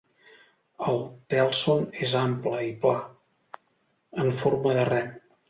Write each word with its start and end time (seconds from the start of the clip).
El 0.91 0.95
tèlson 1.33 1.85
és 2.07 2.15
ample 2.21 2.63
i 2.69 2.73
pla, 2.87 2.95
en 4.25 4.35
forma 4.43 4.77
de 4.81 4.89
rem. 4.93 5.15